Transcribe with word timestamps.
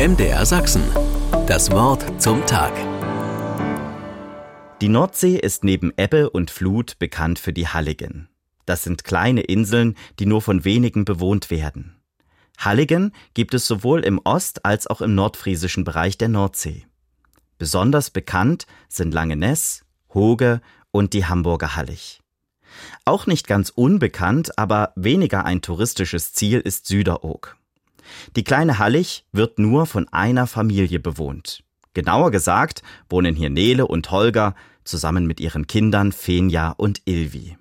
MDR 0.00 0.46
Sachsen. 0.46 0.82
Das 1.46 1.70
Wort 1.72 2.22
zum 2.22 2.46
Tag. 2.46 2.72
Die 4.80 4.88
Nordsee 4.88 5.36
ist 5.36 5.62
neben 5.62 5.92
Ebbe 5.98 6.30
und 6.30 6.50
Flut 6.50 6.98
bekannt 6.98 7.38
für 7.38 7.52
die 7.52 7.68
Halligen. 7.68 8.30
Das 8.64 8.82
sind 8.82 9.04
kleine 9.04 9.42
Inseln, 9.42 9.98
die 10.18 10.24
nur 10.24 10.40
von 10.40 10.64
wenigen 10.64 11.04
bewohnt 11.04 11.50
werden. 11.50 12.00
Halligen 12.56 13.12
gibt 13.34 13.52
es 13.52 13.66
sowohl 13.66 14.00
im 14.02 14.18
Ost- 14.24 14.64
als 14.64 14.86
auch 14.86 15.02
im 15.02 15.14
nordfriesischen 15.14 15.84
Bereich 15.84 16.16
der 16.16 16.30
Nordsee. 16.30 16.86
Besonders 17.58 18.08
bekannt 18.08 18.66
sind 18.88 19.12
Langeness, 19.12 19.84
Hoge 20.14 20.62
und 20.92 21.12
die 21.12 21.26
Hamburger 21.26 21.76
Hallig. 21.76 22.22
Auch 23.04 23.26
nicht 23.26 23.46
ganz 23.46 23.68
unbekannt, 23.68 24.58
aber 24.58 24.94
weniger 24.96 25.44
ein 25.44 25.60
touristisches 25.60 26.32
Ziel 26.32 26.60
ist 26.60 26.86
Süderoog. 26.86 27.59
Die 28.36 28.44
kleine 28.44 28.78
Hallig 28.78 29.24
wird 29.32 29.58
nur 29.58 29.86
von 29.86 30.08
einer 30.08 30.46
Familie 30.46 31.00
bewohnt. 31.00 31.62
Genauer 31.94 32.30
gesagt 32.30 32.82
wohnen 33.08 33.34
hier 33.34 33.50
Nele 33.50 33.86
und 33.86 34.10
Holger 34.10 34.54
zusammen 34.84 35.26
mit 35.26 35.40
ihren 35.40 35.66
Kindern 35.66 36.12
Fenja 36.12 36.70
und 36.70 37.02
Ilvi. 37.04 37.56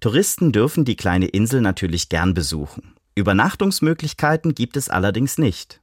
Touristen 0.00 0.52
dürfen 0.52 0.84
die 0.84 0.96
kleine 0.96 1.26
Insel 1.26 1.60
natürlich 1.60 2.08
gern 2.08 2.34
besuchen. 2.34 2.94
Übernachtungsmöglichkeiten 3.14 4.54
gibt 4.54 4.76
es 4.76 4.88
allerdings 4.88 5.38
nicht. 5.38 5.80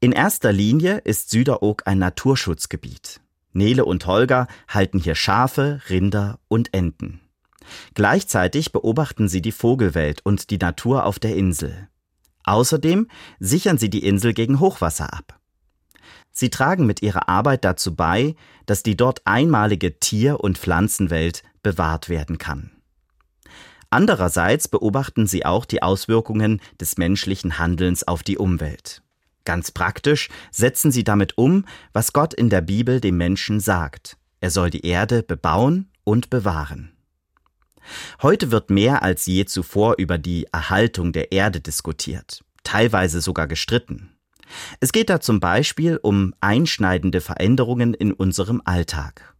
In 0.00 0.12
erster 0.12 0.52
Linie 0.52 0.98
ist 0.98 1.30
Süderoog 1.30 1.82
ein 1.86 1.98
Naturschutzgebiet. 1.98 3.20
Nele 3.52 3.84
und 3.84 4.06
Holger 4.06 4.46
halten 4.68 4.98
hier 4.98 5.14
Schafe, 5.14 5.82
Rinder 5.90 6.38
und 6.48 6.72
Enten. 6.72 7.20
Gleichzeitig 7.94 8.72
beobachten 8.72 9.28
sie 9.28 9.42
die 9.42 9.52
Vogelwelt 9.52 10.20
und 10.24 10.50
die 10.50 10.58
Natur 10.58 11.04
auf 11.04 11.18
der 11.18 11.36
Insel. 11.36 11.88
Außerdem 12.50 13.06
sichern 13.38 13.78
sie 13.78 13.90
die 13.90 14.04
Insel 14.04 14.34
gegen 14.34 14.58
Hochwasser 14.58 15.14
ab. 15.14 15.38
Sie 16.32 16.50
tragen 16.50 16.84
mit 16.84 17.00
ihrer 17.00 17.28
Arbeit 17.28 17.64
dazu 17.64 17.94
bei, 17.94 18.34
dass 18.66 18.82
die 18.82 18.96
dort 18.96 19.24
einmalige 19.24 20.00
Tier- 20.00 20.40
und 20.40 20.58
Pflanzenwelt 20.58 21.44
bewahrt 21.62 22.08
werden 22.08 22.38
kann. 22.38 22.72
Andererseits 23.88 24.66
beobachten 24.66 25.28
sie 25.28 25.46
auch 25.46 25.64
die 25.64 25.84
Auswirkungen 25.84 26.60
des 26.80 26.98
menschlichen 26.98 27.60
Handelns 27.60 28.08
auf 28.08 28.24
die 28.24 28.36
Umwelt. 28.36 29.00
Ganz 29.44 29.70
praktisch 29.70 30.28
setzen 30.50 30.90
sie 30.90 31.04
damit 31.04 31.38
um, 31.38 31.64
was 31.92 32.12
Gott 32.12 32.34
in 32.34 32.50
der 32.50 32.62
Bibel 32.62 33.00
dem 33.00 33.16
Menschen 33.16 33.60
sagt. 33.60 34.16
Er 34.40 34.50
soll 34.50 34.70
die 34.70 34.84
Erde 34.84 35.22
bebauen 35.22 35.88
und 36.02 36.30
bewahren. 36.30 36.90
Heute 38.22 38.50
wird 38.50 38.70
mehr 38.70 39.02
als 39.02 39.26
je 39.26 39.44
zuvor 39.44 39.94
über 39.98 40.18
die 40.18 40.46
Erhaltung 40.52 41.12
der 41.12 41.32
Erde 41.32 41.60
diskutiert, 41.60 42.44
teilweise 42.64 43.20
sogar 43.20 43.46
gestritten. 43.46 44.10
Es 44.80 44.92
geht 44.92 45.10
da 45.10 45.20
zum 45.20 45.40
Beispiel 45.40 45.98
um 46.02 46.34
einschneidende 46.40 47.20
Veränderungen 47.20 47.94
in 47.94 48.12
unserem 48.12 48.60
Alltag. 48.64 49.34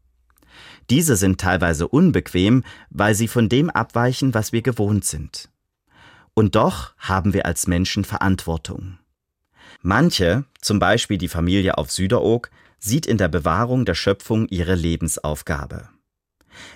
Diese 0.89 1.17
sind 1.17 1.41
teilweise 1.41 1.87
unbequem, 1.87 2.65
weil 2.91 3.15
sie 3.15 3.29
von 3.29 3.49
dem 3.49 3.71
abweichen, 3.71 4.35
was 4.35 4.53
wir 4.53 4.63
gewohnt 4.63 5.05
sind. 5.05 5.49
Und 6.35 6.57
doch 6.57 6.95
haben 6.99 7.33
wir 7.33 7.47
als 7.47 7.67
Menschen 7.67 8.05
Verantwortung. 8.05 8.99
Manche, 9.83 10.45
zum 10.61 10.79
Beispiel 10.79 11.19
die 11.19 11.29
Familie 11.29 11.79
auf 11.79 11.91
Süderoog, 11.91 12.51
sieht 12.79 13.07
in 13.07 13.19
der 13.19 13.29
Bewahrung 13.29 13.85
der 13.85 13.95
Schöpfung 13.95 14.49
ihre 14.49 14.75
Lebensaufgabe. 14.75 15.89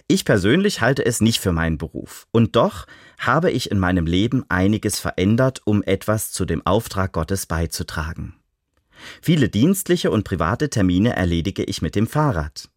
Ich 0.07 0.25
persönlich 0.25 0.81
halte 0.81 1.05
es 1.05 1.21
nicht 1.21 1.41
für 1.41 1.53
meinen 1.53 1.79
Beruf, 1.79 2.27
und 2.31 2.57
doch 2.57 2.87
habe 3.19 3.51
ich 3.51 3.71
in 3.71 3.79
meinem 3.79 4.07
Leben 4.07 4.45
einiges 4.49 5.01
verändert, 5.01 5.63
um 5.65 5.83
etwas 5.83 6.33
zu 6.33 6.45
dem 6.45 6.65
Auftrag 6.67 7.13
Gottes 7.13 7.47
beizutragen. 7.47 8.35
Viele 9.21 9.49
dienstliche 9.49 10.11
und 10.11 10.25
private 10.25 10.71
Termine 10.71 11.17
erledige 11.17 11.65
ich 11.65 11.83
mit 11.83 11.95
dem 11.95 12.07
Fahrrad. 12.07 12.69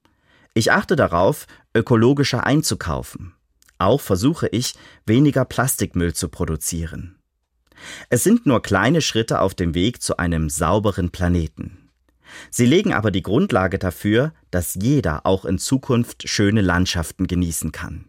Ich 0.53 0.71
achte 0.71 0.95
darauf, 0.95 1.45
ökologischer 1.75 2.45
einzukaufen. 2.45 3.33
Auch 3.77 4.01
versuche 4.01 4.47
ich, 4.47 4.73
weniger 5.05 5.45
Plastikmüll 5.45 6.13
zu 6.13 6.29
produzieren. 6.29 7.17
Es 8.09 8.23
sind 8.23 8.45
nur 8.47 8.61
kleine 8.63 9.01
Schritte 9.01 9.39
auf 9.39 9.53
dem 9.53 9.75
Weg 9.75 10.01
zu 10.01 10.17
einem 10.17 10.49
sauberen 10.49 11.11
Planeten. 11.11 11.86
Sie 12.49 12.65
legen 12.65 12.93
aber 12.93 13.11
die 13.11 13.23
Grundlage 13.23 13.79
dafür, 13.79 14.33
dass 14.51 14.75
jeder 14.75 15.25
auch 15.25 15.45
in 15.45 15.57
Zukunft 15.57 16.27
schöne 16.27 16.61
Landschaften 16.61 17.27
genießen 17.27 17.71
kann. 17.71 18.05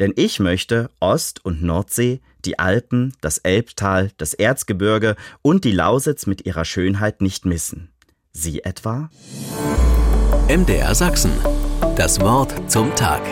Denn 0.00 0.12
ich 0.16 0.40
möchte 0.40 0.90
Ost- 1.00 1.44
und 1.44 1.62
Nordsee, 1.62 2.20
die 2.44 2.58
Alpen, 2.58 3.14
das 3.20 3.38
Elbtal, 3.38 4.10
das 4.16 4.34
Erzgebirge 4.34 5.16
und 5.42 5.64
die 5.64 5.72
Lausitz 5.72 6.26
mit 6.26 6.46
ihrer 6.46 6.64
Schönheit 6.64 7.20
nicht 7.20 7.44
missen. 7.44 7.90
Sie 8.32 8.62
etwa? 8.64 9.10
MDR 10.48 10.94
Sachsen. 10.94 11.32
Das 11.96 12.20
Wort 12.20 12.70
zum 12.70 12.94
Tag. 12.94 13.22